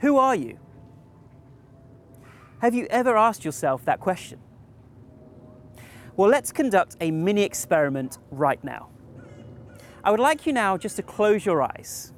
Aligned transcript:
Who 0.00 0.18
are 0.18 0.36
you? 0.36 0.58
Have 2.60 2.74
you 2.74 2.86
ever 2.90 3.16
asked 3.16 3.44
yourself 3.44 3.84
that 3.84 4.00
question? 4.00 4.40
Well, 6.16 6.30
let's 6.30 6.52
conduct 6.52 6.96
a 7.00 7.10
mini 7.10 7.42
experiment 7.42 8.18
right 8.30 8.62
now. 8.64 8.88
I 10.02 10.10
would 10.10 10.20
like 10.20 10.46
you 10.46 10.52
now 10.52 10.78
just 10.78 10.96
to 10.96 11.02
close 11.02 11.44
your 11.44 11.62
eyes. 11.62 12.12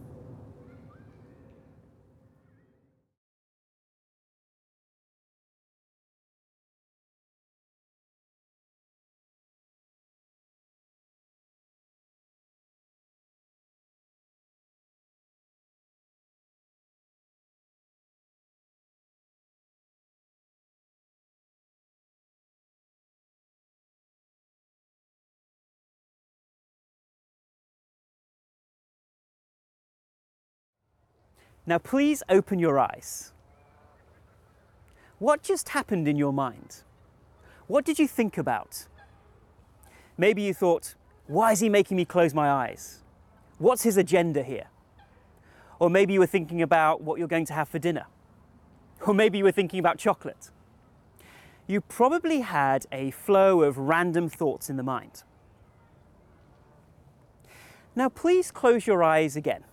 Now, 31.68 31.76
please 31.76 32.22
open 32.30 32.58
your 32.58 32.78
eyes. 32.78 33.34
What 35.18 35.42
just 35.42 35.68
happened 35.68 36.08
in 36.08 36.16
your 36.16 36.32
mind? 36.32 36.82
What 37.66 37.84
did 37.84 37.98
you 37.98 38.08
think 38.08 38.38
about? 38.38 38.86
Maybe 40.16 40.40
you 40.40 40.54
thought, 40.54 40.94
why 41.26 41.52
is 41.52 41.60
he 41.60 41.68
making 41.68 41.98
me 41.98 42.06
close 42.06 42.32
my 42.32 42.50
eyes? 42.50 43.02
What's 43.58 43.82
his 43.82 43.98
agenda 43.98 44.42
here? 44.42 44.68
Or 45.78 45.90
maybe 45.90 46.14
you 46.14 46.20
were 46.20 46.26
thinking 46.26 46.62
about 46.62 47.02
what 47.02 47.18
you're 47.18 47.28
going 47.28 47.44
to 47.44 47.52
have 47.52 47.68
for 47.68 47.78
dinner. 47.78 48.06
Or 49.06 49.12
maybe 49.12 49.36
you 49.36 49.44
were 49.44 49.52
thinking 49.52 49.78
about 49.78 49.98
chocolate. 49.98 50.50
You 51.66 51.82
probably 51.82 52.40
had 52.40 52.86
a 52.90 53.10
flow 53.10 53.60
of 53.60 53.76
random 53.76 54.30
thoughts 54.30 54.70
in 54.70 54.78
the 54.78 54.82
mind. 54.82 55.22
Now, 57.94 58.08
please 58.08 58.50
close 58.50 58.86
your 58.86 59.04
eyes 59.04 59.36
again. 59.36 59.64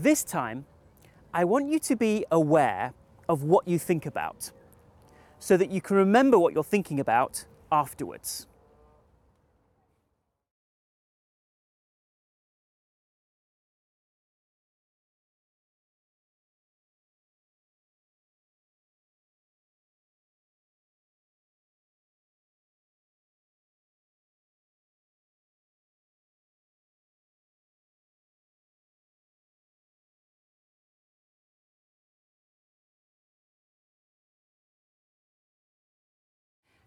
This 0.00 0.22
time, 0.22 0.64
I 1.34 1.44
want 1.44 1.72
you 1.72 1.80
to 1.80 1.96
be 1.96 2.24
aware 2.30 2.94
of 3.28 3.42
what 3.42 3.66
you 3.66 3.80
think 3.80 4.06
about 4.06 4.52
so 5.40 5.56
that 5.56 5.72
you 5.72 5.80
can 5.80 5.96
remember 5.96 6.38
what 6.38 6.54
you're 6.54 6.62
thinking 6.62 7.00
about 7.00 7.46
afterwards. 7.72 8.46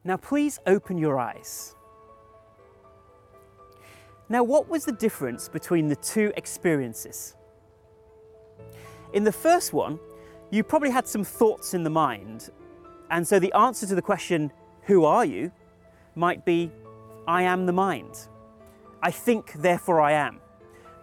Now, 0.04 0.18
please 0.18 0.60
open 0.66 0.98
your 0.98 1.20
eyes. 1.20 1.76
Now, 4.30 4.44
what 4.44 4.68
was 4.68 4.86
the 4.86 4.94
difference 4.94 5.48
between 5.50 5.90
the 5.90 5.96
two 5.96 6.32
experiences? 6.38 7.36
In 9.14 9.24
the 9.24 9.32
first 9.32 9.74
one, 9.74 10.00
you 10.50 10.64
probably 10.64 10.90
had 10.90 11.08
some 11.08 11.24
thoughts 11.24 11.74
in 11.74 11.84
the 11.84 11.90
mind, 11.90 12.50
and 13.10 13.28
so 13.28 13.40
the 13.40 13.54
answer 13.54 13.86
to 13.88 13.96
the 13.96 14.02
question, 14.02 14.52
Who 14.84 15.06
are 15.06 15.26
you? 15.26 15.52
might 16.16 16.46
be, 16.46 16.72
I 17.28 17.44
am 17.44 17.66
the 17.66 17.74
mind. 17.74 18.28
I 19.04 19.12
think, 19.12 19.54
therefore 19.54 20.02
I 20.02 20.14
am. 20.14 20.40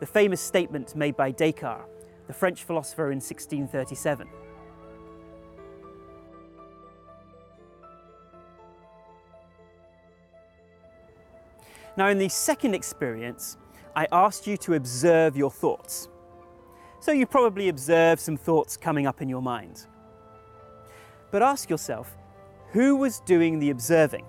The 0.01 0.07
famous 0.07 0.41
statement 0.41 0.97
made 0.97 1.17
by 1.17 1.31
Descartes, 1.31 1.89
the 2.27 2.33
French 2.33 2.65
philosopher 2.65 3.11
in 3.11 3.17
1637. 3.17 4.29
Now, 11.97 12.09
in 12.09 12.19
the 12.19 12.29
second 12.29 12.75
experience, 12.75 13.57
I 13.97 14.07
asked 14.13 14.47
you 14.47 14.57
to 14.59 14.75
observe 14.75 15.37
your 15.37 15.51
thoughts. 15.51 16.09
So 17.01 17.13
you 17.13 17.27
probably 17.27 17.69
observed 17.69 18.21
some 18.21 18.37
thoughts 18.37 18.77
coming 18.77 19.07
up 19.07 19.23
in 19.23 19.29
your 19.29 19.43
mind. 19.43 19.87
But 21.31 21.43
ask 21.43 21.69
yourself, 21.69 22.17
who 22.73 22.97
was 22.97 23.21
doing 23.21 23.59
the 23.59 23.71
observing? 23.71 24.25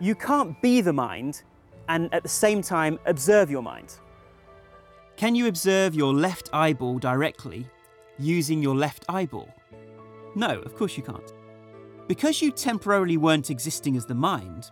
You 0.00 0.14
can't 0.14 0.60
be 0.62 0.80
the 0.80 0.92
mind 0.92 1.42
and 1.88 2.12
at 2.14 2.22
the 2.22 2.28
same 2.28 2.62
time 2.62 2.98
observe 3.06 3.50
your 3.50 3.62
mind. 3.62 3.94
Can 5.16 5.34
you 5.34 5.48
observe 5.48 5.94
your 5.94 6.14
left 6.14 6.48
eyeball 6.52 6.98
directly 6.98 7.66
using 8.18 8.62
your 8.62 8.74
left 8.74 9.04
eyeball? 9.08 9.52
No, 10.34 10.60
of 10.60 10.74
course 10.76 10.96
you 10.96 11.02
can't. 11.02 11.32
Because 12.08 12.40
you 12.40 12.50
temporarily 12.50 13.16
weren't 13.16 13.50
existing 13.50 13.96
as 13.96 14.06
the 14.06 14.14
mind, 14.14 14.70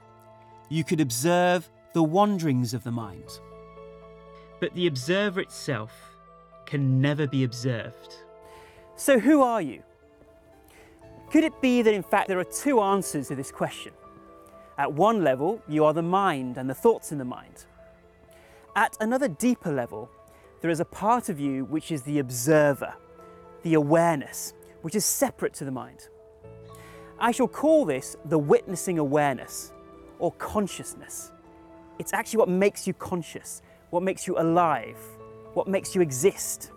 you 0.68 0.84
could 0.84 1.00
observe 1.00 1.68
the 1.92 2.02
wanderings 2.02 2.74
of 2.74 2.84
the 2.84 2.90
mind. 2.90 3.40
But 4.60 4.74
the 4.74 4.86
observer 4.86 5.40
itself 5.40 5.92
can 6.66 7.00
never 7.00 7.26
be 7.26 7.44
observed. 7.44 8.14
So, 8.96 9.18
who 9.18 9.42
are 9.42 9.62
you? 9.62 9.82
Could 11.30 11.44
it 11.44 11.60
be 11.60 11.82
that 11.82 11.94
in 11.94 12.02
fact 12.02 12.28
there 12.28 12.38
are 12.38 12.44
two 12.44 12.80
answers 12.80 13.28
to 13.28 13.34
this 13.34 13.52
question? 13.52 13.92
At 14.76 14.92
one 14.92 15.24
level, 15.24 15.62
you 15.68 15.84
are 15.84 15.92
the 15.92 16.02
mind 16.02 16.56
and 16.56 16.68
the 16.68 16.74
thoughts 16.74 17.12
in 17.12 17.18
the 17.18 17.24
mind. 17.24 17.66
At 18.76 18.96
another 19.00 19.28
deeper 19.28 19.72
level, 19.72 20.10
there 20.60 20.70
is 20.70 20.80
a 20.80 20.84
part 20.84 21.28
of 21.28 21.40
you 21.40 21.64
which 21.64 21.90
is 21.90 22.02
the 22.02 22.18
observer, 22.18 22.94
the 23.62 23.74
awareness, 23.74 24.54
which 24.82 24.94
is 24.94 25.04
separate 25.04 25.54
to 25.54 25.64
the 25.64 25.70
mind. 25.70 26.08
I 27.18 27.32
shall 27.32 27.48
call 27.48 27.84
this 27.84 28.16
the 28.24 28.38
witnessing 28.38 28.98
awareness 28.98 29.72
or 30.18 30.32
consciousness. 30.32 31.32
It's 31.98 32.12
actually 32.12 32.38
what 32.38 32.48
makes 32.48 32.86
you 32.86 32.94
conscious, 32.94 33.62
what 33.90 34.02
makes 34.02 34.26
you 34.26 34.38
alive, 34.38 34.98
what 35.54 35.66
makes 35.66 35.94
you 35.94 36.00
exist. 36.00 36.70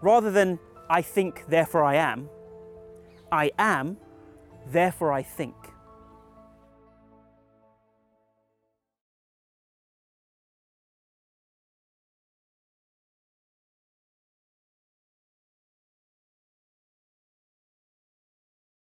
Rather 0.00 0.30
than 0.30 0.58
I 0.90 1.02
think, 1.02 1.44
therefore 1.48 1.84
I 1.84 1.96
am, 1.96 2.28
I 3.32 3.50
am, 3.58 3.96
therefore 4.66 5.12
I 5.12 5.22
think. 5.22 5.54